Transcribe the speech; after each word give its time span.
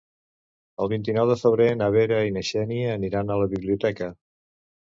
El 0.85 0.89
vint-i-nou 0.93 1.27
de 1.33 1.35
febrer 1.41 1.67
na 1.81 1.89
Vera 1.97 2.19
i 2.31 2.33
na 2.39 2.43
Xènia 2.49 2.97
aniran 3.01 3.29
a 3.29 3.39
la 3.43 3.49
biblioteca. 3.55 4.13